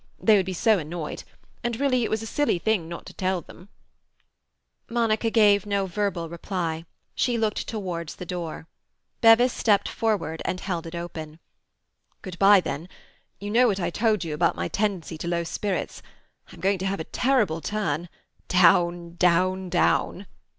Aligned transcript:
They 0.19 0.35
would 0.35 0.47
be 0.47 0.51
so 0.53 0.79
annoyed—and 0.79 1.79
really 1.79 2.03
it 2.03 2.09
was 2.09 2.23
a 2.23 2.25
silly 2.25 2.57
thing 2.57 2.89
not 2.89 3.05
to 3.05 3.13
tell 3.13 3.41
them—" 3.41 3.69
Monica 4.89 5.29
gave 5.29 5.67
no 5.67 5.85
verbal 5.85 6.27
reply. 6.27 6.85
She 7.13 7.37
looked 7.37 7.67
towards 7.67 8.15
the 8.15 8.25
door. 8.25 8.67
Bevis 9.21 9.53
stepped 9.53 9.87
forward, 9.87 10.41
and 10.43 10.59
held 10.59 10.87
it 10.87 10.95
open. 10.95 11.37
"Good 12.23 12.39
bye, 12.39 12.61
then. 12.61 12.89
You 13.39 13.51
know 13.51 13.67
what 13.67 13.79
I 13.79 13.91
told 13.91 14.23
you 14.23 14.33
about 14.33 14.55
my 14.55 14.69
tendency 14.69 15.19
to 15.19 15.27
low 15.27 15.43
spirits. 15.43 16.01
I'm 16.51 16.61
going 16.61 16.79
to 16.79 16.87
have 16.87 16.99
a 16.99 17.03
terrible 17.03 17.61
turn—down, 17.61 19.17
down, 19.17 19.69
down!" 19.69 20.25